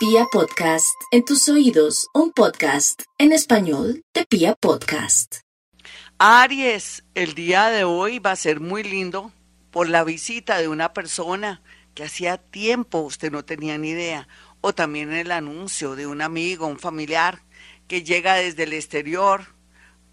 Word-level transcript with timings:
Pia 0.00 0.24
Podcast, 0.32 0.98
en 1.10 1.26
tus 1.26 1.46
oídos, 1.50 2.08
un 2.14 2.32
podcast 2.32 3.02
en 3.18 3.32
español 3.32 4.02
de 4.14 4.24
Pia 4.24 4.54
Podcast. 4.54 5.40
Aries, 6.16 7.04
el 7.14 7.34
día 7.34 7.68
de 7.68 7.84
hoy 7.84 8.18
va 8.18 8.30
a 8.30 8.36
ser 8.36 8.60
muy 8.60 8.82
lindo 8.82 9.30
por 9.70 9.90
la 9.90 10.02
visita 10.02 10.56
de 10.56 10.68
una 10.68 10.94
persona 10.94 11.60
que 11.92 12.04
hacía 12.04 12.38
tiempo 12.38 13.00
usted 13.00 13.30
no 13.30 13.44
tenía 13.44 13.76
ni 13.76 13.90
idea, 13.90 14.26
o 14.62 14.72
también 14.72 15.12
el 15.12 15.30
anuncio 15.30 15.94
de 15.96 16.06
un 16.06 16.22
amigo, 16.22 16.66
un 16.66 16.78
familiar 16.78 17.42
que 17.86 18.02
llega 18.02 18.36
desde 18.36 18.62
el 18.62 18.72
exterior 18.72 19.54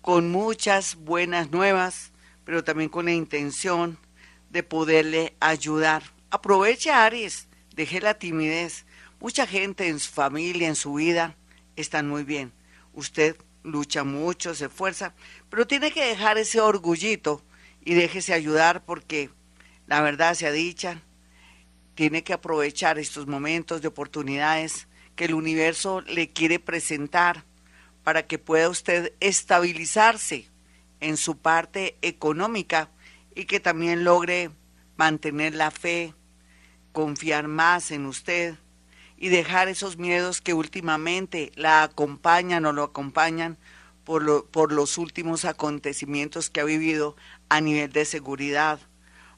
con 0.01 0.29
muchas 0.29 0.95
buenas 0.95 1.51
nuevas, 1.51 2.11
pero 2.43 2.61
también 2.65 2.89
con 2.89 3.05
la 3.05 3.13
intención 3.13 3.97
de 4.49 4.63
poderle 4.63 5.37
ayudar. 5.39 6.03
Aproveche 6.29 6.91
Aries, 6.91 7.47
deje 7.73 8.01
la 8.01 8.15
timidez. 8.15 8.85
Mucha 9.19 9.47
gente 9.47 9.87
en 9.87 9.99
su 9.99 10.11
familia, 10.11 10.67
en 10.67 10.75
su 10.75 10.93
vida, 10.93 11.35
están 11.75 12.07
muy 12.07 12.23
bien. 12.23 12.53
Usted 12.93 13.35
lucha 13.63 14.03
mucho, 14.03 14.53
se 14.53 14.65
esfuerza, 14.65 15.15
pero 15.49 15.65
tiene 15.65 15.91
que 15.91 16.05
dejar 16.05 16.37
ese 16.37 16.61
orgullito 16.61 17.43
y 17.83 17.95
déjese 17.95 18.33
ayudar 18.33 18.85
porque 18.85 19.31
la 19.87 20.01
verdad 20.01 20.35
se 20.35 20.45
ha 20.45 20.51
dicha, 20.51 21.01
tiene 21.95 22.23
que 22.23 22.33
aprovechar 22.33 22.99
estos 22.99 23.25
momentos 23.25 23.81
de 23.81 23.87
oportunidades 23.87 24.87
que 25.15 25.25
el 25.25 25.33
universo 25.33 26.01
le 26.01 26.31
quiere 26.31 26.59
presentar 26.59 27.43
para 28.03 28.27
que 28.27 28.37
pueda 28.37 28.69
usted 28.69 29.13
estabilizarse 29.19 30.47
en 30.99 31.17
su 31.17 31.39
parte 31.39 31.97
económica 32.03 32.91
y 33.33 33.45
que 33.45 33.59
también 33.59 34.03
logre 34.03 34.51
mantener 34.95 35.55
la 35.55 35.71
fe, 35.71 36.13
confiar 36.91 37.47
más 37.47 37.91
en 37.91 38.05
usted 38.05 38.57
y 39.17 39.29
dejar 39.29 39.67
esos 39.67 39.97
miedos 39.97 40.41
que 40.41 40.53
últimamente 40.53 41.51
la 41.55 41.83
acompañan 41.83 42.65
o 42.65 42.73
lo 42.73 42.83
acompañan 42.83 43.57
por, 44.03 44.47
por 44.49 44.71
los 44.71 44.97
últimos 44.97 45.43
acontecimientos 45.43 46.49
que 46.49 46.61
ha 46.61 46.65
vivido 46.65 47.15
a 47.49 47.59
nivel 47.59 47.91
de 47.91 48.05
seguridad 48.05 48.79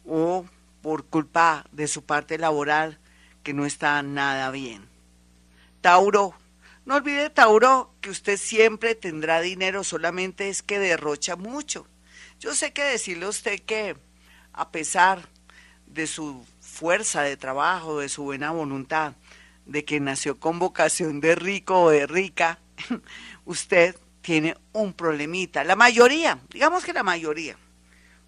o 0.05 0.45
por 0.81 1.05
culpa 1.05 1.65
de 1.71 1.87
su 1.87 2.03
parte 2.03 2.37
laboral 2.37 2.99
que 3.43 3.53
no 3.53 3.65
está 3.65 4.01
nada 4.03 4.51
bien. 4.51 4.87
Tauro, 5.81 6.33
no 6.85 6.95
olvide, 6.95 7.29
Tauro, 7.29 7.93
que 8.01 8.09
usted 8.09 8.37
siempre 8.37 8.95
tendrá 8.95 9.41
dinero, 9.41 9.83
solamente 9.83 10.49
es 10.49 10.61
que 10.61 10.79
derrocha 10.79 11.35
mucho. 11.35 11.87
Yo 12.39 12.53
sé 12.53 12.73
que 12.73 12.83
decirle 12.83 13.25
a 13.25 13.29
usted 13.29 13.59
que 13.61 13.95
a 14.53 14.71
pesar 14.71 15.27
de 15.87 16.07
su 16.07 16.45
fuerza 16.59 17.21
de 17.21 17.37
trabajo, 17.37 17.99
de 17.99 18.09
su 18.09 18.23
buena 18.23 18.51
voluntad, 18.51 19.13
de 19.69 19.85
que 19.85 19.99
nació 19.99 20.39
con 20.39 20.59
vocación 20.59 21.21
de 21.21 21.35
rico 21.35 21.83
o 21.83 21.89
de 21.91 22.07
rica, 22.07 22.59
usted 23.45 23.95
tiene 24.21 24.57
un 24.73 24.93
problemita. 24.93 25.63
La 25.63 25.75
mayoría, 25.75 26.39
digamos 26.49 26.83
que 26.83 26.93
la 26.93 27.03
mayoría, 27.03 27.55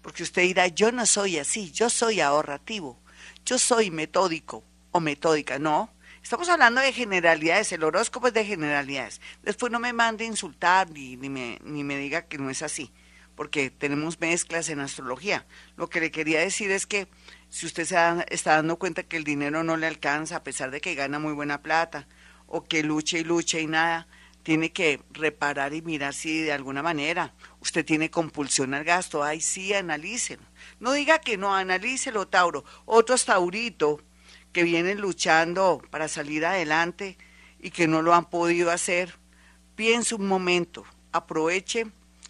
porque 0.02 0.22
usted 0.22 0.42
dirá, 0.42 0.68
yo 0.68 0.92
no 0.92 1.04
soy 1.04 1.38
así, 1.38 1.70
yo 1.72 1.90
soy 1.90 2.20
ahorrativo, 2.20 2.98
yo 3.44 3.58
soy 3.58 3.90
metódico 3.90 4.64
o 4.92 5.00
metódica. 5.00 5.58
No, 5.58 5.90
Estamos 6.22 6.48
hablando 6.48 6.80
de 6.80 6.92
generalidades, 6.92 7.72
el 7.72 7.82
horóscopo 7.82 8.28
es 8.28 8.34
de 8.34 8.44
generalidades. 8.44 9.20
Después 9.42 9.72
no 9.72 9.80
me 9.80 9.92
mande 9.92 10.24
insultar 10.24 10.88
ni, 10.88 11.16
ni, 11.16 11.28
me, 11.28 11.58
ni 11.64 11.82
me 11.82 11.96
diga 11.96 12.22
que 12.22 12.38
no 12.38 12.48
es 12.48 12.62
así, 12.62 12.92
porque 13.34 13.70
tenemos 13.70 14.20
mezclas 14.20 14.68
en 14.68 14.78
astrología. 14.78 15.46
Lo 15.76 15.90
que 15.90 15.98
le 15.98 16.12
quería 16.12 16.38
decir 16.38 16.70
es 16.70 16.86
que 16.86 17.08
si 17.52 17.66
usted 17.66 17.84
se 17.84 17.96
está 18.34 18.54
dando 18.56 18.78
cuenta 18.78 19.02
que 19.02 19.18
el 19.18 19.24
dinero 19.24 19.62
no 19.62 19.76
le 19.76 19.86
alcanza, 19.86 20.36
a 20.36 20.42
pesar 20.42 20.70
de 20.70 20.80
que 20.80 20.94
gana 20.94 21.18
muy 21.18 21.34
buena 21.34 21.60
plata, 21.60 22.08
o 22.46 22.64
que 22.64 22.82
lucha 22.82 23.18
y 23.18 23.24
lucha 23.24 23.60
y 23.60 23.66
nada, 23.66 24.08
tiene 24.42 24.72
que 24.72 25.02
reparar 25.10 25.74
y 25.74 25.82
mirar 25.82 26.14
si 26.14 26.40
de 26.40 26.52
alguna 26.52 26.82
manera 26.82 27.34
usted 27.60 27.84
tiene 27.84 28.10
compulsión 28.10 28.72
al 28.72 28.84
gasto. 28.84 29.22
Ay, 29.22 29.42
sí, 29.42 29.74
analícelo. 29.74 30.42
No 30.80 30.92
diga 30.92 31.18
que 31.18 31.36
no, 31.36 31.54
analícelo, 31.54 32.26
Tauro. 32.26 32.64
Otro 32.86 33.18
Taurito 33.18 34.00
que 34.54 34.62
vienen 34.62 35.02
luchando 35.02 35.82
para 35.90 36.08
salir 36.08 36.46
adelante 36.46 37.18
y 37.60 37.68
que 37.68 37.86
no 37.86 38.00
lo 38.00 38.14
han 38.14 38.30
podido 38.30 38.70
hacer, 38.70 39.18
piense 39.76 40.14
un 40.14 40.26
momento, 40.26 40.86
aproveche 41.12 41.86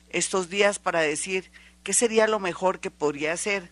estos 0.09 0.51
días 0.51 0.81
para 0.81 1.01
decir 1.01 1.53
qué 1.85 1.95
sería 1.95 2.27
lo 2.27 2.41
mejor 2.41 2.81
que 2.81 2.91
podría 2.91 3.35
hacer 3.35 3.71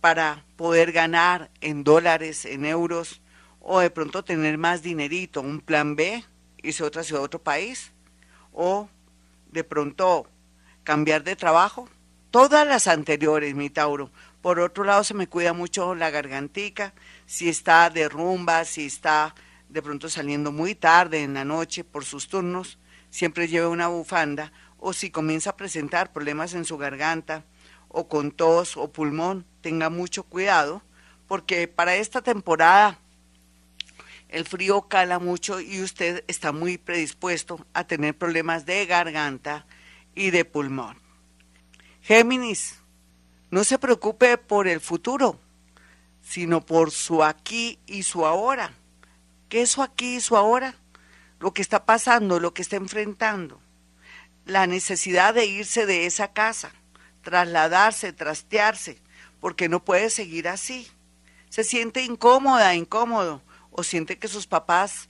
para 0.00 0.44
poder 0.56 0.92
ganar 0.92 1.50
en 1.60 1.84
dólares, 1.84 2.44
en 2.44 2.64
euros, 2.64 3.20
o 3.60 3.80
de 3.80 3.90
pronto 3.90 4.24
tener 4.24 4.58
más 4.58 4.82
dinerito, 4.82 5.40
un 5.40 5.60
plan 5.60 5.96
B, 5.96 6.24
irse 6.62 6.82
a 6.82 6.86
otra 6.86 7.02
ciudad, 7.02 7.22
a 7.22 7.26
otro 7.26 7.42
país, 7.42 7.92
o 8.52 8.88
de 9.50 9.64
pronto 9.64 10.26
cambiar 10.84 11.24
de 11.24 11.36
trabajo. 11.36 11.88
Todas 12.30 12.66
las 12.66 12.86
anteriores, 12.86 13.54
mi 13.54 13.70
Tauro. 13.70 14.10
Por 14.42 14.60
otro 14.60 14.84
lado, 14.84 15.02
se 15.02 15.14
me 15.14 15.26
cuida 15.26 15.52
mucho 15.52 15.94
la 15.94 16.10
gargantica, 16.10 16.94
si 17.26 17.48
está 17.48 17.90
de 17.90 18.08
rumba, 18.08 18.64
si 18.64 18.86
está 18.86 19.34
de 19.68 19.82
pronto 19.82 20.08
saliendo 20.08 20.52
muy 20.52 20.74
tarde 20.74 21.22
en 21.22 21.34
la 21.34 21.44
noche 21.44 21.84
por 21.84 22.04
sus 22.04 22.28
turnos, 22.28 22.78
siempre 23.10 23.48
lleve 23.48 23.66
una 23.66 23.88
bufanda, 23.88 24.52
o 24.78 24.92
si 24.92 25.10
comienza 25.10 25.50
a 25.50 25.56
presentar 25.56 26.12
problemas 26.12 26.54
en 26.54 26.64
su 26.64 26.78
garganta, 26.78 27.44
o 27.88 28.08
con 28.08 28.30
tos 28.30 28.76
o 28.76 28.92
pulmón, 28.92 29.46
tenga 29.60 29.90
mucho 29.90 30.22
cuidado, 30.22 30.82
porque 31.26 31.68
para 31.68 31.96
esta 31.96 32.22
temporada 32.22 32.98
el 34.28 34.44
frío 34.44 34.82
cala 34.82 35.18
mucho 35.18 35.60
y 35.60 35.80
usted 35.80 36.22
está 36.28 36.52
muy 36.52 36.76
predispuesto 36.76 37.66
a 37.72 37.84
tener 37.84 38.16
problemas 38.16 38.66
de 38.66 38.84
garganta 38.86 39.66
y 40.14 40.30
de 40.30 40.44
pulmón. 40.44 40.98
Géminis, 42.02 42.76
no 43.50 43.64
se 43.64 43.78
preocupe 43.78 44.36
por 44.36 44.68
el 44.68 44.80
futuro, 44.80 45.40
sino 46.22 46.64
por 46.64 46.90
su 46.90 47.24
aquí 47.24 47.78
y 47.86 48.02
su 48.02 48.26
ahora. 48.26 48.74
¿Qué 49.48 49.62
es 49.62 49.70
su 49.70 49.82
aquí 49.82 50.16
y 50.16 50.20
su 50.20 50.36
ahora? 50.36 50.74
Lo 51.40 51.54
que 51.54 51.62
está 51.62 51.86
pasando, 51.86 52.40
lo 52.40 52.52
que 52.52 52.60
está 52.60 52.76
enfrentando. 52.76 53.60
La 54.44 54.66
necesidad 54.66 55.32
de 55.32 55.46
irse 55.46 55.86
de 55.86 56.04
esa 56.04 56.32
casa, 56.32 56.72
trasladarse, 57.22 58.12
trastearse, 58.12 59.00
porque 59.40 59.68
no 59.68 59.84
puede 59.84 60.10
seguir 60.10 60.48
así. 60.48 60.88
Se 61.48 61.64
siente 61.64 62.02
incómoda, 62.02 62.74
incómodo, 62.74 63.42
o 63.70 63.82
siente 63.82 64.18
que 64.18 64.28
sus 64.28 64.46
papás 64.46 65.08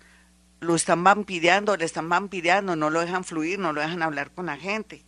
lo 0.60 0.74
están 0.74 1.04
vampireando, 1.04 1.76
le 1.76 1.84
están 1.84 2.08
vampireando, 2.08 2.76
no 2.76 2.90
lo 2.90 3.00
dejan 3.00 3.24
fluir, 3.24 3.58
no 3.58 3.72
lo 3.72 3.80
dejan 3.80 4.02
hablar 4.02 4.32
con 4.32 4.46
la 4.46 4.56
gente. 4.56 5.04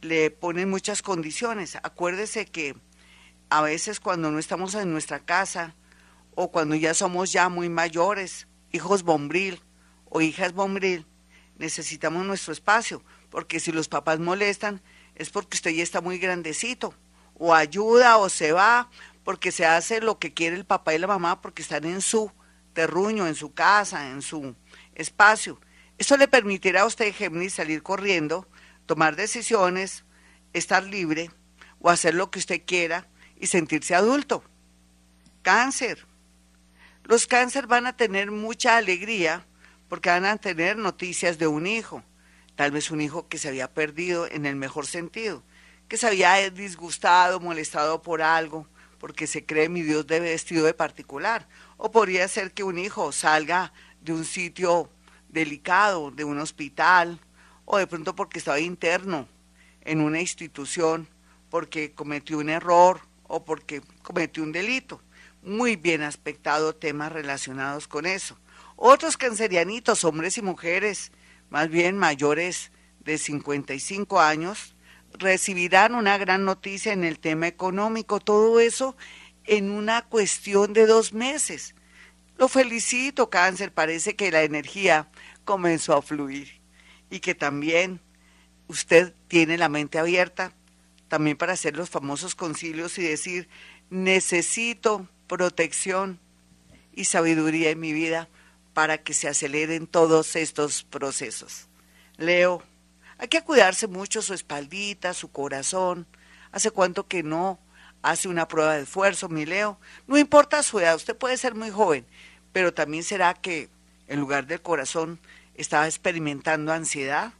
Le 0.00 0.30
ponen 0.30 0.68
muchas 0.68 1.02
condiciones. 1.02 1.76
Acuérdese 1.76 2.46
que 2.46 2.76
a 3.50 3.62
veces 3.62 4.00
cuando 4.00 4.30
no 4.30 4.38
estamos 4.38 4.74
en 4.74 4.92
nuestra 4.92 5.20
casa 5.20 5.74
o 6.34 6.50
cuando 6.50 6.74
ya 6.74 6.94
somos 6.94 7.32
ya 7.32 7.48
muy 7.48 7.68
mayores, 7.68 8.48
hijos 8.72 9.02
bombril 9.02 9.60
o 10.06 10.20
hijas 10.20 10.52
bombril, 10.52 11.06
necesitamos 11.58 12.24
nuestro 12.24 12.52
espacio, 12.52 13.02
porque 13.28 13.60
si 13.60 13.72
los 13.72 13.88
papás 13.88 14.18
molestan 14.18 14.82
es 15.14 15.30
porque 15.30 15.56
usted 15.56 15.70
ya 15.70 15.82
está 15.82 16.00
muy 16.00 16.18
grandecito, 16.18 16.94
o 17.34 17.54
ayuda 17.54 18.18
o 18.18 18.28
se 18.28 18.52
va, 18.52 18.90
porque 19.24 19.52
se 19.52 19.66
hace 19.66 20.00
lo 20.00 20.18
que 20.18 20.32
quiere 20.32 20.56
el 20.56 20.64
papá 20.64 20.94
y 20.94 20.98
la 20.98 21.06
mamá, 21.06 21.40
porque 21.40 21.62
están 21.62 21.84
en 21.84 22.00
su 22.00 22.32
terruño, 22.72 23.26
en 23.26 23.34
su 23.34 23.52
casa, 23.52 24.10
en 24.10 24.22
su 24.22 24.54
espacio. 24.94 25.60
Eso 25.98 26.16
le 26.16 26.28
permitirá 26.28 26.82
a 26.82 26.86
usted, 26.86 27.14
Géminis, 27.14 27.54
salir 27.54 27.82
corriendo, 27.82 28.48
tomar 28.86 29.16
decisiones, 29.16 30.04
estar 30.52 30.82
libre 30.82 31.30
o 31.80 31.90
hacer 31.90 32.14
lo 32.14 32.30
que 32.30 32.38
usted 32.38 32.62
quiera 32.64 33.06
y 33.38 33.46
sentirse 33.46 33.94
adulto. 33.94 34.44
Cáncer. 35.42 36.06
Los 37.04 37.26
cáncer 37.26 37.66
van 37.66 37.86
a 37.86 37.96
tener 37.96 38.30
mucha 38.30 38.76
alegría 38.76 39.46
porque 39.88 40.10
van 40.10 40.24
a 40.24 40.36
tener 40.36 40.76
noticias 40.76 41.38
de 41.38 41.48
un 41.48 41.66
hijo, 41.66 42.04
tal 42.60 42.72
vez 42.72 42.90
un 42.90 43.00
hijo 43.00 43.26
que 43.26 43.38
se 43.38 43.48
había 43.48 43.72
perdido 43.72 44.26
en 44.30 44.44
el 44.44 44.54
mejor 44.54 44.86
sentido, 44.86 45.42
que 45.88 45.96
se 45.96 46.06
había 46.06 46.50
disgustado, 46.50 47.40
molestado 47.40 48.02
por 48.02 48.20
algo, 48.20 48.66
porque 48.98 49.26
se 49.26 49.46
cree 49.46 49.70
mi 49.70 49.80
Dios 49.80 50.06
de 50.06 50.20
vestido 50.20 50.66
de 50.66 50.74
particular. 50.74 51.48
O 51.78 51.90
podría 51.90 52.28
ser 52.28 52.52
que 52.52 52.62
un 52.62 52.76
hijo 52.76 53.12
salga 53.12 53.72
de 54.02 54.12
un 54.12 54.26
sitio 54.26 54.90
delicado, 55.30 56.10
de 56.10 56.24
un 56.24 56.38
hospital, 56.38 57.18
o 57.64 57.78
de 57.78 57.86
pronto 57.86 58.14
porque 58.14 58.40
estaba 58.40 58.60
interno 58.60 59.26
en 59.80 60.02
una 60.02 60.20
institución, 60.20 61.08
porque 61.48 61.92
cometió 61.92 62.36
un 62.36 62.50
error 62.50 63.00
o 63.22 63.42
porque 63.42 63.80
cometió 64.02 64.42
un 64.42 64.52
delito. 64.52 65.00
Muy 65.42 65.76
bien 65.76 66.02
aspectado 66.02 66.74
temas 66.74 67.10
relacionados 67.10 67.88
con 67.88 68.04
eso. 68.04 68.36
Otros 68.76 69.16
cancerianitos, 69.16 70.04
hombres 70.04 70.36
y 70.36 70.42
mujeres, 70.42 71.10
más 71.50 71.68
bien 71.68 71.98
mayores 71.98 72.72
de 73.00 73.18
55 73.18 74.20
años, 74.20 74.74
recibirán 75.18 75.94
una 75.94 76.16
gran 76.18 76.44
noticia 76.44 76.92
en 76.92 77.04
el 77.04 77.18
tema 77.18 77.48
económico. 77.48 78.20
Todo 78.20 78.60
eso 78.60 78.96
en 79.44 79.70
una 79.70 80.02
cuestión 80.02 80.72
de 80.72 80.86
dos 80.86 81.12
meses. 81.12 81.74
Lo 82.38 82.48
felicito, 82.48 83.28
cáncer, 83.28 83.72
parece 83.72 84.16
que 84.16 84.30
la 84.30 84.42
energía 84.42 85.10
comenzó 85.44 85.94
a 85.94 86.02
fluir 86.02 86.60
y 87.10 87.20
que 87.20 87.34
también 87.34 88.00
usted 88.68 89.14
tiene 89.28 89.58
la 89.58 89.68
mente 89.68 89.98
abierta 89.98 90.54
también 91.08 91.36
para 91.36 91.54
hacer 91.54 91.76
los 91.76 91.90
famosos 91.90 92.36
concilios 92.36 92.96
y 92.96 93.02
decir, 93.02 93.48
necesito 93.90 95.08
protección 95.26 96.20
y 96.94 97.04
sabiduría 97.04 97.70
en 97.70 97.80
mi 97.80 97.92
vida 97.92 98.28
para 98.80 98.96
que 98.96 99.12
se 99.12 99.28
aceleren 99.28 99.86
todos 99.86 100.36
estos 100.36 100.84
procesos. 100.84 101.68
Leo, 102.16 102.62
hay 103.18 103.28
que 103.28 103.42
cuidarse 103.42 103.86
mucho 103.88 104.22
su 104.22 104.32
espaldita, 104.32 105.12
su 105.12 105.30
corazón. 105.30 106.06
¿Hace 106.50 106.70
cuánto 106.70 107.06
que 107.06 107.22
no 107.22 107.60
hace 108.00 108.26
una 108.26 108.48
prueba 108.48 108.76
de 108.76 108.84
esfuerzo, 108.84 109.28
mi 109.28 109.44
Leo? 109.44 109.78
No 110.06 110.16
importa 110.16 110.62
su 110.62 110.80
edad, 110.80 110.96
usted 110.96 111.14
puede 111.14 111.36
ser 111.36 111.54
muy 111.54 111.68
joven, 111.68 112.06
pero 112.54 112.72
también 112.72 113.04
será 113.04 113.34
que 113.34 113.68
en 114.08 114.18
lugar 114.18 114.46
del 114.46 114.62
corazón 114.62 115.20
estaba 115.56 115.84
experimentando 115.84 116.72
ansiedad. 116.72 117.34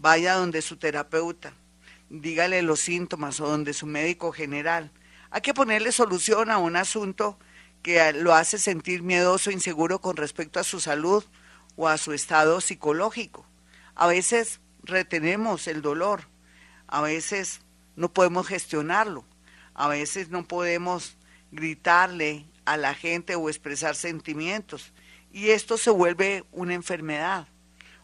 Vaya 0.00 0.34
donde 0.34 0.60
su 0.60 0.76
terapeuta, 0.76 1.52
dígale 2.08 2.62
los 2.62 2.80
síntomas 2.80 3.38
o 3.38 3.46
donde 3.46 3.74
su 3.74 3.86
médico 3.86 4.32
general. 4.32 4.90
Hay 5.30 5.42
que 5.42 5.54
ponerle 5.54 5.92
solución 5.92 6.50
a 6.50 6.58
un 6.58 6.74
asunto 6.74 7.38
que 7.82 8.12
lo 8.12 8.34
hace 8.34 8.58
sentir 8.58 9.02
miedoso, 9.02 9.50
inseguro 9.50 10.00
con 10.00 10.16
respecto 10.16 10.60
a 10.60 10.64
su 10.64 10.80
salud 10.80 11.24
o 11.76 11.88
a 11.88 11.98
su 11.98 12.12
estado 12.12 12.60
psicológico. 12.60 13.46
A 13.94 14.06
veces 14.06 14.60
retenemos 14.82 15.66
el 15.66 15.82
dolor, 15.82 16.28
a 16.86 17.00
veces 17.00 17.60
no 17.96 18.12
podemos 18.12 18.46
gestionarlo, 18.46 19.24
a 19.74 19.88
veces 19.88 20.30
no 20.30 20.46
podemos 20.46 21.16
gritarle 21.52 22.46
a 22.64 22.76
la 22.76 22.94
gente 22.94 23.34
o 23.34 23.48
expresar 23.48 23.96
sentimientos 23.96 24.92
y 25.32 25.50
esto 25.50 25.78
se 25.78 25.90
vuelve 25.90 26.44
una 26.52 26.74
enfermedad 26.74 27.48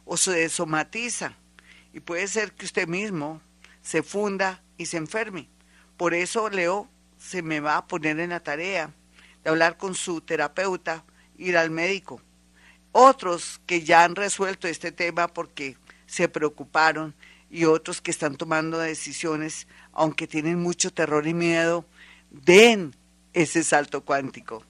o 0.05 0.17
se 0.17 0.49
somatiza 0.49 1.37
y 1.93 2.01
puede 2.01 2.29
ser 2.29 2.53
que 2.53 2.65
usted 2.65 2.89
mismo 2.89 3.41
se 3.83 4.03
funda 4.03 4.63
y 4.77 4.87
se 4.87 4.97
enferme. 4.97 5.49
Por 5.97 6.15
eso 6.15 6.49
Leo 6.49 6.89
se 7.19 7.43
me 7.43 7.61
va 7.61 7.77
a 7.77 7.87
poner 7.87 8.21
en 8.21 8.31
la 8.31 8.41
tarea 8.41 8.93
hablar 9.49 9.77
con 9.77 9.95
su 9.95 10.21
terapeuta, 10.21 11.05
ir 11.37 11.57
al 11.57 11.71
médico. 11.71 12.21
Otros 12.93 13.61
que 13.67 13.83
ya 13.83 14.05
han 14.05 14.17
resuelto 14.17 14.69
este 14.69 14.93
tema 14.93 15.29
porque 15.29 15.77
se 16.07 16.29
preocuparon 16.29 17.15
y 17.51 17.65
otros 17.65 18.01
que 18.01 18.11
están 18.11 18.37
tomando 18.37 18.79
decisiones, 18.79 19.67
aunque 19.93 20.27
tienen 20.27 20.61
mucho 20.61 20.93
terror 20.93 21.27
y 21.27 21.35
miedo, 21.35 21.85
den 22.31 22.95
ese 23.33 23.63
salto 23.63 24.05
cuántico. 24.05 24.65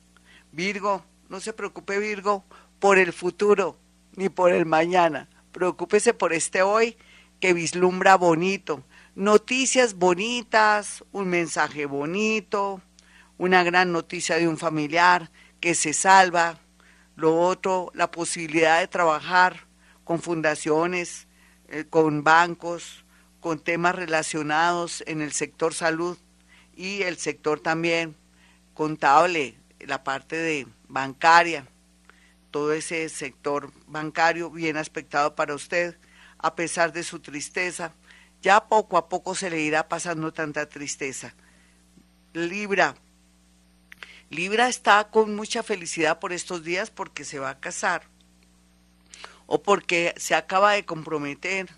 Virgo, 0.52 1.05
no 1.29 1.40
se 1.40 1.52
preocupe 1.52 1.99
Virgo 1.99 2.44
por 2.79 2.99
el 2.99 3.12
futuro 3.12 3.79
ni 4.17 4.29
por 4.29 4.52
el 4.52 4.67
mañana. 4.67 5.29
Preocúpese 5.52 6.14
por 6.14 6.32
este 6.32 6.62
hoy 6.62 6.96
que 7.40 7.52
vislumbra 7.52 8.17
bonito. 8.17 8.82
Noticias 9.14 9.94
bonitas, 9.94 11.05
un 11.12 11.29
mensaje 11.29 11.87
bonito, 11.87 12.82
una 13.38 13.62
gran 13.62 13.93
noticia 13.93 14.37
de 14.37 14.49
un 14.49 14.59
familiar 14.59 15.31
que 15.61 15.75
se 15.75 15.93
salva. 15.93 16.59
Lo 17.17 17.41
otro, 17.41 17.91
la 17.94 18.11
posibilidad 18.11 18.81
de 18.81 18.88
trabajar 18.88 19.67
con 20.05 20.21
fundaciones, 20.21 21.27
eh, 21.69 21.85
con 21.88 22.23
bancos, 22.23 23.05
con 23.41 23.59
temas 23.59 23.94
relacionados 23.94 25.03
en 25.06 25.21
el 25.21 25.33
sector 25.33 25.75
salud 25.75 26.19
y 26.77 27.03
el 27.03 27.17
sector 27.17 27.61
también 27.61 28.17
contable, 28.75 29.56
la 29.81 30.05
parte 30.05 30.37
de 30.37 30.67
bancaria, 30.89 31.67
todo 32.50 32.73
ese 32.73 33.09
sector 33.09 33.73
bancario 33.87 34.50
bien 34.50 34.77
aspectado 34.77 35.35
para 35.35 35.55
usted, 35.55 35.97
a 36.39 36.55
pesar 36.55 36.93
de 36.93 37.03
su 37.03 37.21
tristeza. 37.21 37.93
Ya 38.43 38.67
poco 38.69 38.97
a 38.99 39.09
poco 39.09 39.35
se 39.35 39.50
le 39.50 39.61
irá 39.61 39.89
pasando 39.89 40.32
tanta 40.32 40.69
tristeza. 40.69 41.35
Libra. 42.32 42.94
Libra 44.31 44.69
está 44.69 45.08
con 45.11 45.37
mucha 45.37 45.62
felicidad 45.62 46.19
por 46.19 46.32
estos 46.32 46.64
días 46.64 46.90
porque 46.90 47.25
se 47.25 47.38
va 47.38 47.50
a 47.50 47.61
casar 47.61 48.08
o 49.46 49.62
porque 49.62 50.14
se 50.17 50.34
acaba 50.34 50.73
de 50.73 50.84
comprometer 50.84 51.69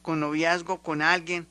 con 0.00 0.18
noviazgo 0.18 0.82
con 0.82 1.02
alguien 1.02 1.46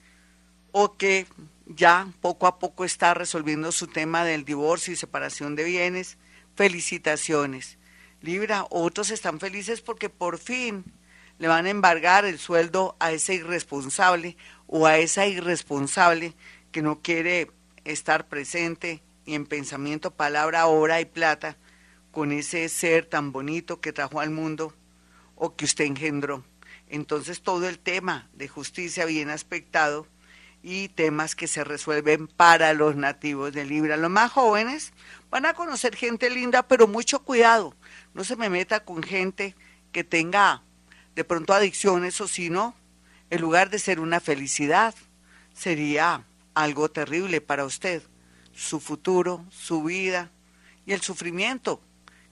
o 0.72 0.94
que 0.98 1.28
ya 1.68 2.08
poco 2.22 2.48
a 2.48 2.58
poco 2.58 2.86
está 2.86 3.14
resolviendo 3.14 3.72
su 3.72 3.86
tema 3.86 4.26
del 4.26 4.44
divorcio 4.44 4.94
y 4.94 4.98
separación 4.98 5.56
de 5.56 5.64
bienes. 5.64 6.18
Felicitaciones. 6.56 7.78
Libra, 8.22 8.66
otros 8.72 9.12
están 9.12 9.40
felices 9.40 9.82
porque 9.82 10.10
por 10.10 10.40
fin 10.40 10.84
le 11.38 11.48
van 11.48 11.68
a 11.68 11.70
embargar 11.70 12.26
el 12.26 12.40
sueldo 12.40 12.96
a 13.00 13.12
ese 13.12 13.36
irresponsable 13.36 14.38
o 14.66 14.88
a 14.88 14.98
esa 14.98 15.28
irresponsable 15.28 16.34
que 16.72 16.82
no 16.82 17.02
quiere 17.02 17.52
estar 17.84 18.28
presente 18.28 19.02
en 19.36 19.46
pensamiento, 19.46 20.12
palabra, 20.12 20.66
hora 20.68 21.02
y 21.02 21.06
plata 21.06 21.58
con 22.12 22.32
ese 22.32 22.68
ser 22.70 23.06
tan 23.06 23.32
bonito 23.32 23.80
que 23.80 23.94
trajo 23.94 24.20
al 24.20 24.30
mundo 24.30 24.74
o 25.36 25.56
que 25.56 25.66
usted 25.66 25.86
engendró. 25.86 26.44
Entonces 26.90 27.42
todo 27.42 27.68
el 27.68 27.80
tema 27.80 28.30
de 28.34 28.48
justicia 28.48 29.06
bien 29.06 29.30
aspectado 29.30 30.08
y 30.64 30.90
temas 30.90 31.36
que 31.36 31.48
se 31.48 31.64
resuelven 31.64 32.28
para 32.28 32.74
los 32.74 32.96
nativos 32.96 33.54
de 33.54 33.66
Libra. 33.66 33.98
Los 33.98 34.12
más 34.12 34.32
jóvenes 34.32 34.94
van 35.30 35.46
a 35.46 35.54
conocer 35.54 35.96
gente 35.96 36.30
linda, 36.30 36.68
pero 36.68 36.88
mucho 36.88 37.20
cuidado. 37.24 37.76
No 38.14 38.24
se 38.24 38.36
me 38.36 38.50
meta 38.50 38.84
con 38.84 39.02
gente 39.02 39.56
que 39.92 40.04
tenga 40.04 40.64
de 41.16 41.24
pronto 41.24 41.54
adicciones 41.54 42.20
o 42.22 42.28
si 42.28 42.50
no, 42.50 42.76
en 43.30 43.42
lugar 43.42 43.70
de 43.70 43.80
ser 43.80 44.00
una 44.00 44.20
felicidad, 44.20 44.94
sería 45.54 46.26
algo 46.54 46.90
terrible 46.92 47.42
para 47.42 47.66
usted. 47.66 48.04
Su 48.54 48.80
futuro, 48.80 49.46
su 49.50 49.84
vida 49.84 50.32
y 50.86 50.94
el 50.94 51.02
sufrimiento 51.02 51.82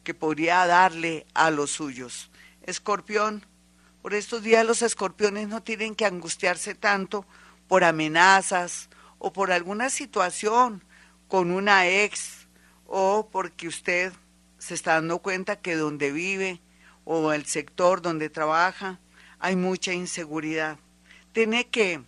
que 0.04 0.14
podría 0.14 0.66
darle 0.66 1.26
a 1.34 1.52
los 1.52 1.72
suyos. 1.72 2.30
Escorpión, 2.64 3.46
por 4.02 4.14
estos 4.14 4.44
días 4.44 4.66
los 4.66 4.82
escorpiones 4.82 5.48
no 5.48 5.62
tienen 5.62 5.96
que 5.96 6.06
angustiarse 6.06 6.76
tanto 6.76 7.26
por 7.68 7.84
amenazas 7.84 8.90
o 9.18 9.34
por 9.34 9.52
alguna 9.52 9.90
situación 9.90 10.84
con 11.28 11.52
una 11.52 11.88
ex 11.88 12.48
o 12.88 13.30
porque 13.32 13.68
usted 13.68 14.14
se 14.58 14.74
está 14.74 14.96
dando 14.96 15.20
cuenta 15.20 15.58
que 15.58 15.76
donde 15.76 16.12
vive 16.12 16.62
o 17.06 17.32
el 17.34 17.46
sector 17.46 18.02
donde 18.02 18.30
trabaja 18.30 19.00
hay 19.40 19.56
mucha 19.56 19.94
inseguridad. 19.94 20.78
Tiene 21.32 21.68
que 21.68 22.02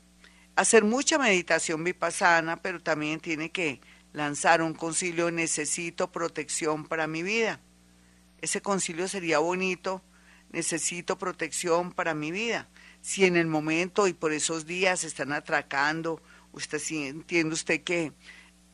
hacer 0.55 0.83
mucha 0.83 1.17
meditación 1.17 1.83
vipassana, 1.83 2.57
pero 2.57 2.81
también 2.81 3.19
tiene 3.19 3.51
que 3.51 3.79
lanzar 4.13 4.61
un 4.61 4.73
concilio 4.73 5.31
necesito 5.31 6.11
protección 6.11 6.85
para 6.85 7.07
mi 7.07 7.23
vida. 7.23 7.59
Ese 8.41 8.61
concilio 8.61 9.07
sería 9.07 9.39
bonito 9.39 10.03
necesito 10.51 11.17
protección 11.17 11.91
para 11.91 12.13
mi 12.13 12.31
vida. 12.31 12.67
Si 13.01 13.25
en 13.25 13.35
el 13.35 13.47
momento 13.47 14.07
y 14.07 14.13
por 14.13 14.31
esos 14.31 14.65
días 14.65 15.03
están 15.03 15.31
atracando, 15.31 16.21
usted 16.51 16.79
si 16.79 17.07
entiende 17.07 17.53
usted 17.53 17.81
que 17.81 18.11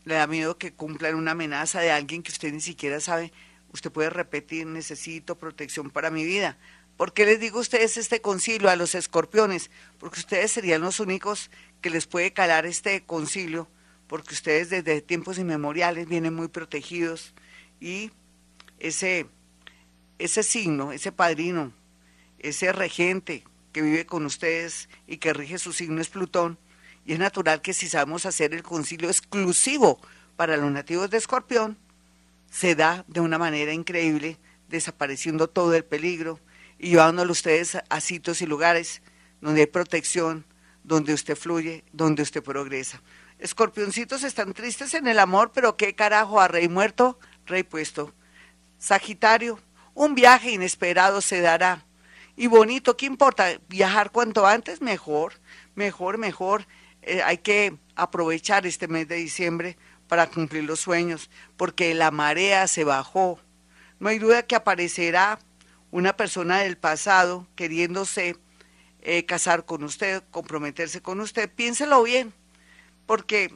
le 0.04 0.16
da 0.16 0.28
miedo 0.28 0.58
que 0.58 0.74
cumplan 0.74 1.16
una 1.16 1.32
amenaza 1.32 1.80
de 1.82 1.92
alguien 1.92 2.24
que 2.24 2.32
usted 2.32 2.52
ni 2.52 2.62
siquiera 2.62 3.00
sabe, 3.00 3.32
usted 3.72 3.92
puede 3.92 4.10
repetir, 4.10 4.66
necesito 4.66 5.38
protección 5.38 5.90
para 5.90 6.10
mi 6.10 6.26
vida. 6.26 6.58
¿Por 6.98 7.14
qué 7.14 7.26
les 7.26 7.40
digo 7.40 7.60
a 7.60 7.62
ustedes 7.62 7.98
este 7.98 8.22
concilio 8.22 8.70
a 8.70 8.76
los 8.76 8.96
escorpiones? 8.96 9.70
Porque 10.00 10.20
ustedes 10.20 10.52
serían 10.52 10.82
los 10.82 11.00
únicos 11.00 11.52
que 11.82 11.92
les 11.92 12.08
puede 12.08 12.34
calar 12.34 12.66
este 12.66 13.04
concilio, 13.04 13.68
porque 14.08 14.34
ustedes 14.34 14.70
desde 14.70 15.02
tiempos 15.02 15.38
inmemoriales 15.38 16.08
vienen 16.08 16.34
muy 16.34 16.48
protegidos 16.48 17.34
y 17.80 18.12
ese 18.80 19.28
ese 20.20 20.44
signo, 20.44 20.92
ese 20.92 21.12
padrino, 21.12 21.72
ese 22.40 22.72
regente 22.72 23.44
que 23.72 23.82
vive 23.82 24.06
con 24.06 24.26
ustedes 24.26 24.90
y 25.06 25.18
que 25.18 25.34
rige 25.34 25.58
su 25.58 25.74
signo 25.74 26.02
es 26.02 26.10
Plutón, 26.10 26.58
y 27.06 27.14
es 27.14 27.20
natural 27.20 27.62
que 27.62 27.74
si 27.74 27.88
sabemos 27.88 28.26
hacer 28.26 28.54
el 28.54 28.64
concilio 28.64 29.10
exclusivo 29.10 30.00
para 30.36 30.58
los 30.58 30.72
nativos 30.72 31.10
de 31.10 31.18
Escorpión, 31.18 31.78
se 32.50 32.76
da 32.76 33.06
de 33.08 33.20
una 33.20 33.38
manera 33.38 33.74
increíble, 33.74 34.38
desapareciendo 34.68 35.48
todo 35.48 35.74
el 35.74 35.86
peligro 35.86 36.40
y 36.80 36.90
llevándolo 36.90 37.32
ustedes 37.32 37.78
a 37.90 38.02
sitios 38.02 38.42
y 38.42 38.46
lugares 38.46 39.02
donde 39.40 39.62
hay 39.62 39.68
protección, 39.68 40.46
donde 40.84 41.14
usted 41.14 41.36
fluye, 41.36 41.84
donde 41.94 42.24
usted 42.24 42.44
progresa. 42.44 43.02
Escorpioncitos 43.40 44.24
están 44.24 44.54
tristes 44.54 44.96
en 44.96 45.08
el 45.08 45.20
amor, 45.20 45.52
pero 45.54 45.78
qué 45.78 45.94
carajo, 45.94 46.42
a 46.42 46.48
rey 46.48 46.68
muerto, 46.68 47.20
rey 47.46 47.64
puesto. 47.64 48.14
Sagitario, 48.80 49.60
un 49.94 50.16
viaje 50.16 50.52
inesperado 50.52 51.22
se 51.22 51.42
dará. 51.42 51.86
Y 52.36 52.48
bonito, 52.48 52.98
¿qué 52.98 53.06
importa? 53.06 53.60
Viajar 53.70 54.12
cuanto 54.12 54.48
antes, 54.48 54.82
mejor, 54.82 55.34
mejor, 55.76 56.18
mejor. 56.18 56.68
Eh, 57.04 57.22
hay 57.24 57.38
que 57.38 57.78
aprovechar 57.96 58.66
este 58.66 58.88
mes 58.88 59.08
de 59.08 59.16
diciembre 59.16 59.78
para 60.08 60.28
cumplir 60.28 60.64
los 60.64 60.80
sueños, 60.80 61.30
porque 61.58 61.94
la 61.94 62.12
marea 62.12 62.68
se 62.68 62.84
bajó. 62.84 63.40
No 64.00 64.10
hay 64.10 64.20
duda 64.20 64.44
que 64.44 64.56
aparecerá 64.56 65.40
una 65.92 66.18
persona 66.18 66.60
del 66.60 66.78
pasado 66.78 67.48
queriéndose 67.56 68.36
eh, 69.02 69.26
casar 69.26 69.66
con 69.66 69.84
usted, 69.84 70.24
comprometerse 70.32 71.02
con 71.02 71.20
usted. 71.22 71.52
Piénselo 71.52 72.04
bien, 72.04 72.34
porque 73.08 73.52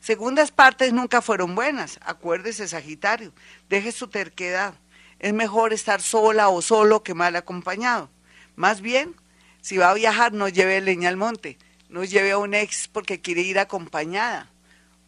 segundas 0.00 0.50
partes 0.50 0.94
nunca 0.94 1.20
fueron 1.20 1.54
buenas. 1.54 2.00
Acuérdese, 2.02 2.66
Sagitario, 2.66 3.34
deje 3.68 3.92
su 3.92 4.08
terquedad. 4.08 4.74
Es 5.18 5.34
mejor 5.34 5.74
estar 5.74 6.00
sola 6.00 6.48
o 6.48 6.62
solo 6.62 7.02
que 7.02 7.12
mal 7.12 7.36
acompañado. 7.36 8.08
Más 8.56 8.80
bien, 8.80 9.14
si 9.60 9.76
va 9.76 9.90
a 9.90 9.94
viajar, 9.94 10.32
no 10.32 10.48
lleve 10.48 10.80
leña 10.80 11.08
al 11.08 11.16
monte, 11.16 11.58
no 11.88 12.02
lleve 12.04 12.32
a 12.32 12.38
un 12.38 12.54
ex 12.54 12.88
porque 12.88 13.20
quiere 13.20 13.42
ir 13.42 13.58
acompañada, 13.58 14.50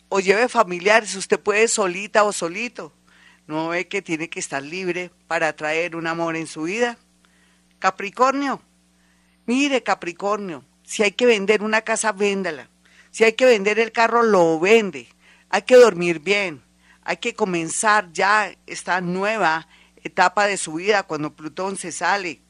o 0.09 0.21
lleve 0.21 0.49
familiares, 0.49 1.17
usted 1.17 1.41
puede 1.41 1.67
solita 1.67 2.23
o 2.25 2.33
solito. 2.33 2.93
¿No 3.47 3.69
ve 3.69 3.89
que 3.89 4.01
tiene 4.01 4.31
que 4.31 4.41
estar 4.41 4.63
libre 4.63 5.11
para 5.27 5.49
atraer 5.49 5.97
un 5.97 6.07
amor 6.07 6.37
en 6.37 6.47
su 6.47 6.63
vida? 6.63 6.97
Capricornio, 7.79 8.63
mire 9.45 9.83
Capricornio, 9.83 10.65
si 10.83 11.03
hay 11.03 11.13
que 11.13 11.27
vender 11.27 11.63
una 11.63 11.83
casa, 11.83 12.13
véndala. 12.13 12.71
Si 13.15 13.23
hay 13.23 13.35
que 13.35 13.45
vender 13.45 13.79
el 13.79 13.93
carro, 13.93 14.25
lo 14.25 14.59
vende. 14.59 15.07
Hay 15.49 15.63
que 15.63 15.77
dormir 15.77 16.19
bien. 16.19 16.65
Hay 17.05 17.19
que 17.19 17.33
comenzar 17.33 18.11
ya 18.13 18.53
esta 18.67 19.01
nueva 19.01 19.69
etapa 20.03 20.49
de 20.49 20.57
su 20.57 20.73
vida 20.73 21.05
cuando 21.05 21.33
Plutón 21.33 21.77
se 21.77 21.93
sale 21.93 22.43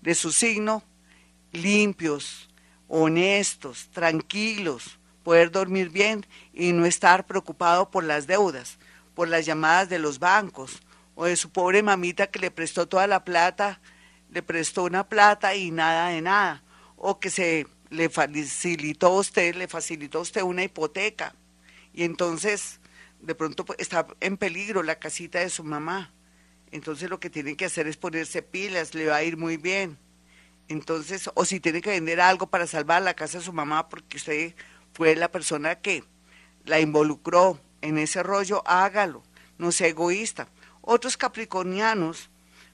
de 0.00 0.14
su 0.14 0.30
signo 0.30 0.84
limpios, 1.50 2.48
honestos, 2.86 3.90
tranquilos, 3.90 5.00
poder 5.24 5.50
dormir 5.50 5.88
bien 5.88 6.24
y 6.54 6.72
no 6.72 6.86
estar 6.86 7.26
preocupado 7.26 7.90
por 7.90 8.04
las 8.04 8.28
deudas, 8.28 8.78
por 9.16 9.26
las 9.26 9.44
llamadas 9.44 9.88
de 9.88 9.98
los 9.98 10.20
bancos 10.20 10.84
o 11.16 11.24
de 11.24 11.34
su 11.34 11.50
pobre 11.50 11.82
mamita 11.82 12.28
que 12.28 12.38
le 12.38 12.52
prestó 12.52 12.86
toda 12.86 13.08
la 13.08 13.24
plata, 13.24 13.80
le 14.30 14.40
prestó 14.44 14.84
una 14.84 15.08
plata 15.08 15.56
y 15.56 15.72
nada 15.72 16.10
de 16.10 16.20
nada, 16.20 16.62
o 16.94 17.18
que 17.18 17.28
se 17.28 17.66
le 17.92 18.08
facilitó 18.08 19.10
usted, 19.10 19.54
le 19.54 19.68
facilitó 19.68 20.20
usted 20.20 20.42
una 20.42 20.64
hipoteca 20.64 21.34
y 21.92 22.04
entonces 22.04 22.80
de 23.20 23.34
pronto 23.34 23.66
pues, 23.66 23.78
está 23.78 24.06
en 24.20 24.38
peligro 24.38 24.82
la 24.82 24.98
casita 24.98 25.40
de 25.40 25.50
su 25.50 25.62
mamá. 25.62 26.10
Entonces 26.70 27.10
lo 27.10 27.20
que 27.20 27.28
tiene 27.28 27.54
que 27.54 27.66
hacer 27.66 27.86
es 27.86 27.98
ponerse 27.98 28.42
pilas, 28.42 28.94
le 28.94 29.06
va 29.06 29.16
a 29.16 29.24
ir 29.24 29.36
muy 29.36 29.58
bien. 29.58 29.98
Entonces, 30.68 31.28
o 31.34 31.44
si 31.44 31.60
tiene 31.60 31.82
que 31.82 31.90
vender 31.90 32.18
algo 32.20 32.46
para 32.46 32.66
salvar 32.66 33.02
la 33.02 33.12
casa 33.12 33.38
de 33.38 33.44
su 33.44 33.52
mamá 33.52 33.90
porque 33.90 34.16
usted 34.16 34.54
fue 34.94 35.14
la 35.14 35.30
persona 35.30 35.74
que 35.74 36.02
la 36.64 36.80
involucró 36.80 37.60
en 37.82 37.98
ese 37.98 38.22
rollo, 38.22 38.62
hágalo, 38.66 39.22
no 39.58 39.70
sea 39.70 39.88
egoísta. 39.88 40.48
Otros 40.80 41.18
capricornianos 41.18 42.30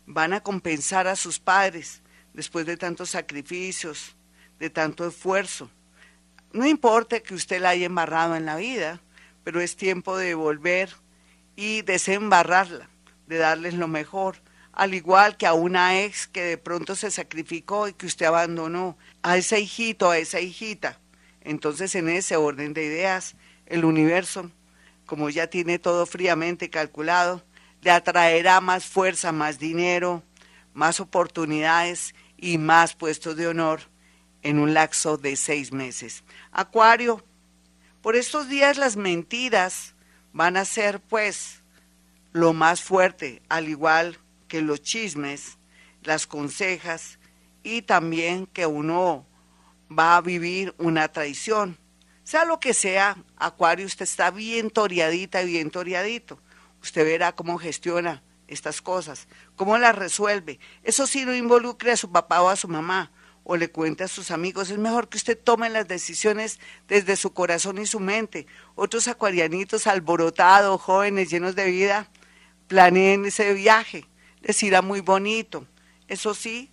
van 0.07 0.33
a 0.33 0.45
compensar 0.45 1.09
a 1.09 1.17
sus 1.17 1.41
padres 1.41 2.03
después 2.35 2.67
de 2.67 2.77
tantos 2.77 3.11
sacrificios, 3.11 4.15
de 4.59 4.71
tanto 4.71 5.07
esfuerzo. 5.07 5.71
No 6.53 6.67
importa 6.67 7.21
que 7.21 7.35
usted 7.35 7.61
la 7.61 7.71
haya 7.71 7.87
embarrado 7.87 8.35
en 8.35 8.47
la 8.47 8.57
vida, 8.57 9.01
pero 9.45 9.61
es 9.61 9.77
tiempo 9.77 10.17
de 10.17 10.35
volver 10.35 10.91
y 11.57 11.83
desembarrarla, 11.83 12.89
de 13.27 13.39
darles 13.39 13.75
lo 13.75 13.89
mejor, 13.89 14.37
al 14.73 14.95
igual 14.95 15.37
que 15.37 15.47
a 15.47 15.55
una 15.55 16.01
ex 16.01 16.27
que 16.27 16.43
de 16.43 16.59
pronto 16.59 16.95
se 16.95 17.11
sacrificó 17.11 17.89
y 17.89 17.93
que 17.93 18.07
usted 18.07 18.27
abandonó, 18.27 18.97
a 19.23 19.37
ese 19.37 19.61
hijito, 19.61 20.11
a 20.11 20.19
esa 20.19 20.41
hijita. 20.41 20.99
Entonces, 21.41 21.95
en 21.95 22.09
ese 22.09 22.37
orden 22.37 22.75
de 22.75 22.85
ideas, 22.85 23.35
el 23.67 23.85
universo, 23.85 24.51
como 25.07 25.31
ya 25.31 25.49
tiene 25.49 25.79
todo 25.79 26.07
fríamente 26.07 26.71
calculado, 26.71 27.43
le 27.83 27.91
atraerá 27.91 28.61
más 28.61 28.85
fuerza, 28.85 29.33
más 29.33 29.59
dinero, 29.59 30.23
más 30.75 31.01
oportunidades 31.01 32.15
y 32.37 32.59
más 32.59 32.95
puestos 32.95 33.37
de 33.37 33.49
honor 33.49 33.81
en 34.43 34.59
un 34.59 34.75
lapso 34.75 35.17
de 35.17 35.37
seis 35.37 35.73
meses. 35.73 36.25
Acuario, 36.53 37.25
por 38.03 38.17
estos 38.17 38.49
días 38.49 38.79
las 38.79 38.97
mentiras 38.97 39.95
van 40.33 40.57
a 40.57 40.65
ser 40.65 41.01
pues 41.01 41.63
lo 42.33 42.53
más 42.53 42.83
fuerte, 42.83 43.43
al 43.49 43.69
igual 43.69 44.19
que 44.47 44.63
los 44.63 44.83
chismes, 44.83 45.59
las 46.03 46.27
consejas 46.27 47.19
y 47.63 47.83
también 47.83 48.47
que 48.47 48.67
uno 48.67 49.27
va 49.97 50.17
a 50.17 50.21
vivir 50.21 50.75
una 50.79 51.09
traición. 51.09 51.79
Sea 52.23 52.45
lo 52.45 52.61
que 52.61 52.75
sea, 52.75 53.17
Acuario, 53.37 53.87
usted 53.87 54.05
está 54.05 54.31
bien 54.31 54.71
toreadita 54.71 55.43
y 55.43 55.47
bien 55.47 55.71
toreadito. 55.71 56.39
Usted 56.83 57.05
verá 57.05 57.33
cómo 57.33 57.59
gestiona 57.59 58.23
estas 58.47 58.81
cosas, 58.81 59.27
cómo 59.57 59.79
las 59.79 59.95
resuelve. 59.95 60.61
Eso 60.83 61.07
sí, 61.07 61.25
no 61.25 61.35
involucre 61.35 61.93
a 61.93 61.97
su 61.97 62.13
papá 62.13 62.43
o 62.43 62.49
a 62.49 62.57
su 62.57 62.69
mamá 62.69 63.11
o 63.51 63.57
le 63.57 63.71
cuente 63.71 64.05
a 64.05 64.09
sus 64.09 64.31
amigos. 64.31 64.69
Es 64.69 64.77
mejor 64.77 65.09
que 65.09 65.17
usted 65.17 65.39
tome 65.43 65.71
las 65.71 65.89
decisiones 65.89 66.61
desde 66.87 67.17
su 67.17 67.33
corazón 67.33 67.79
y 67.79 67.87
su 67.87 67.99
mente. 67.99 68.47
Otros 68.75 69.09
acuarianitos 69.09 69.87
alborotados, 69.87 70.83
jóvenes, 70.83 71.31
llenos 71.31 71.57
de 71.57 71.65
vida, 71.65 72.11
planeen 72.67 73.25
ese 73.25 73.55
viaje 73.55 74.07
les 74.43 74.63
irá 74.63 74.83
muy 74.83 75.01
bonito. 75.01 75.67
Eso 76.09 76.35
sí, 76.35 76.71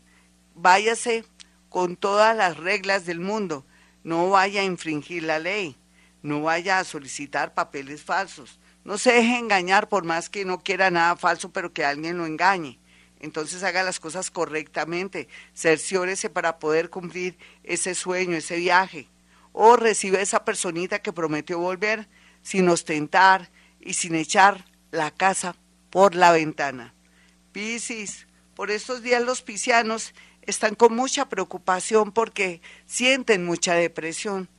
váyase 0.54 1.26
con 1.70 1.96
todas 1.96 2.36
las 2.36 2.58
reglas 2.58 3.06
del 3.06 3.20
mundo, 3.20 3.66
no 4.04 4.30
vaya 4.30 4.62
a 4.62 4.66
infringir 4.66 5.24
la 5.24 5.40
ley, 5.40 5.76
no 6.22 6.42
vaya 6.42 6.80
a 6.80 6.84
solicitar 6.84 7.54
papeles 7.54 8.04
falsos, 8.04 8.60
no 8.84 8.98
se 8.98 9.14
deje 9.14 9.38
engañar 9.38 9.90
por 9.90 10.04
más 10.04 10.30
que 10.30 10.46
no 10.46 10.60
quiera 10.60 10.92
nada 10.92 11.16
falso, 11.16 11.52
pero 11.52 11.74
que 11.74 11.84
alguien 11.84 12.18
lo 12.18 12.26
engañe. 12.26 12.80
Entonces 13.20 13.64
haga 13.64 13.84
las 13.84 14.00
cosas 14.00 14.32
correctamente, 14.32 15.28
cerciórese 15.54 16.30
para 16.30 16.60
poder 16.60 16.90
cumplir 16.90 17.38
ese 17.64 17.96
sueño, 17.96 18.36
ese 18.36 18.58
viaje. 18.58 19.08
O 19.52 19.78
recibe 19.78 20.18
a 20.18 20.22
esa 20.22 20.44
personita 20.44 21.00
que 21.00 21.14
prometió 21.14 21.60
volver 21.60 22.08
sin 22.42 22.68
ostentar 22.70 23.50
y 23.80 23.94
sin 23.94 24.16
echar 24.16 24.66
la 24.92 25.12
casa 25.12 25.56
por 25.90 26.14
la 26.16 26.32
ventana. 26.32 26.94
Piscis, 27.52 28.28
por 28.56 28.70
estos 28.70 29.02
días 29.02 29.24
los 29.24 29.42
piscianos 29.42 30.14
están 30.42 30.76
con 30.76 30.96
mucha 30.96 31.30
preocupación 31.30 32.12
porque 32.12 32.62
sienten 32.86 33.46
mucha 33.46 33.74
depresión. 33.76 34.50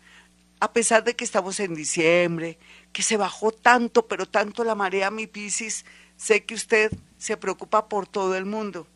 A 0.60 0.72
pesar 0.72 1.04
de 1.04 1.14
que 1.14 1.24
estamos 1.24 1.60
en 1.60 1.74
diciembre, 1.74 2.58
que 2.92 3.02
se 3.02 3.18
bajó 3.18 3.52
tanto, 3.52 4.06
pero 4.08 4.26
tanto 4.26 4.64
la 4.64 4.74
marea, 4.74 5.10
mi 5.10 5.26
Piscis, 5.26 5.84
sé 6.16 6.44
que 6.44 6.54
usted 6.54 6.92
se 7.18 7.36
preocupa 7.36 7.88
por 7.88 8.06
todo 8.06 8.36
el 8.36 8.44
mundo. 8.44 8.86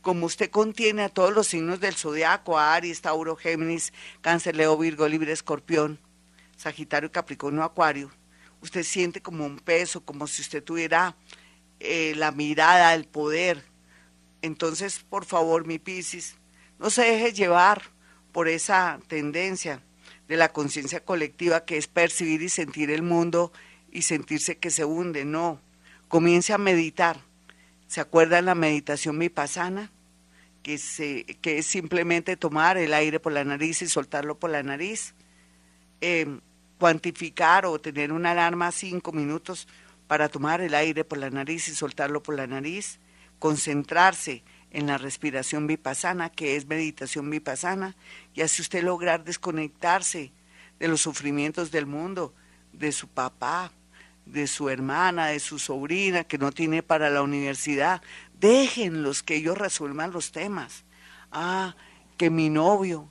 Como 0.00 0.26
usted 0.26 0.50
contiene 0.50 1.02
a 1.02 1.08
todos 1.08 1.32
los 1.32 1.48
signos 1.48 1.80
del 1.80 1.94
zodiaco, 1.94 2.58
Aries, 2.58 3.00
Tauro, 3.00 3.36
Géminis, 3.36 3.92
Cáncer, 4.20 4.56
Leo, 4.56 4.76
Virgo, 4.78 5.08
Libre, 5.08 5.32
Escorpión, 5.32 5.98
Sagitario, 6.56 7.10
Capricornio, 7.10 7.62
Acuario, 7.62 8.10
usted 8.60 8.82
siente 8.82 9.20
como 9.20 9.44
un 9.44 9.58
peso, 9.58 10.04
como 10.04 10.26
si 10.26 10.42
usted 10.42 10.62
tuviera 10.62 11.16
eh, 11.80 12.14
la 12.16 12.32
mirada, 12.32 12.94
el 12.94 13.04
poder. 13.04 13.64
Entonces, 14.42 15.00
por 15.08 15.24
favor, 15.24 15.66
mi 15.66 15.78
Piscis, 15.78 16.36
no 16.78 16.90
se 16.90 17.02
deje 17.02 17.32
llevar 17.32 17.82
por 18.32 18.48
esa 18.48 19.00
tendencia 19.08 19.82
de 20.28 20.36
la 20.36 20.52
conciencia 20.52 21.04
colectiva 21.04 21.64
que 21.64 21.76
es 21.76 21.88
percibir 21.88 22.42
y 22.42 22.48
sentir 22.48 22.90
el 22.90 23.02
mundo 23.02 23.52
y 23.90 24.02
sentirse 24.02 24.58
que 24.58 24.70
se 24.70 24.84
hunde. 24.84 25.24
No, 25.24 25.60
comience 26.08 26.52
a 26.52 26.58
meditar. 26.58 27.20
¿Se 27.86 28.00
acuerdan 28.00 28.46
la 28.46 28.54
meditación 28.54 29.18
vipassana? 29.18 29.92
Que, 30.62 31.38
que 31.40 31.58
es 31.58 31.66
simplemente 31.66 32.36
tomar 32.36 32.76
el 32.76 32.92
aire 32.92 33.20
por 33.20 33.32
la 33.32 33.44
nariz 33.44 33.80
y 33.82 33.88
soltarlo 33.88 34.38
por 34.38 34.50
la 34.50 34.62
nariz. 34.62 35.14
Eh, 36.00 36.40
cuantificar 36.78 37.66
o 37.66 37.80
tener 37.80 38.12
una 38.12 38.30
alarma 38.30 38.70
cinco 38.72 39.12
minutos 39.12 39.66
para 40.06 40.28
tomar 40.28 40.60
el 40.60 40.74
aire 40.74 41.04
por 41.04 41.18
la 41.18 41.28
nariz 41.28 41.68
y 41.68 41.74
soltarlo 41.74 42.22
por 42.22 42.34
la 42.36 42.46
nariz, 42.46 42.98
concentrarse 43.38 44.42
en 44.70 44.86
la 44.86 44.98
respiración 44.98 45.66
vipassana, 45.66 46.30
que 46.30 46.56
es 46.56 46.66
meditación 46.66 47.28
vipassana, 47.30 47.96
y 48.34 48.42
así 48.42 48.62
usted 48.62 48.82
lograr 48.82 49.24
desconectarse 49.24 50.32
de 50.78 50.88
los 50.88 51.00
sufrimientos 51.00 51.70
del 51.70 51.86
mundo, 51.86 52.34
de 52.72 52.92
su 52.92 53.08
papá, 53.08 53.72
de 54.32 54.46
su 54.46 54.68
hermana, 54.68 55.28
de 55.28 55.40
su 55.40 55.58
sobrina 55.58 56.24
que 56.24 56.38
no 56.38 56.52
tiene 56.52 56.82
para 56.82 57.10
la 57.10 57.22
universidad. 57.22 58.02
Déjenlos 58.38 59.22
que 59.22 59.36
ellos 59.36 59.58
resuelvan 59.58 60.12
los 60.12 60.32
temas. 60.32 60.84
Ah, 61.32 61.76
que 62.16 62.30
mi 62.30 62.50
novio, 62.50 63.10